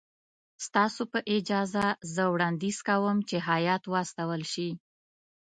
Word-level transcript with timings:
ستاسو 0.65 1.01
په 1.11 1.19
اجازه 1.35 1.85
زه 2.13 2.23
وړاندیز 2.33 2.77
کوم 2.87 3.17
چې 3.29 3.37
هیات 3.49 3.83
واستول 3.93 4.41
شي. 4.53 4.69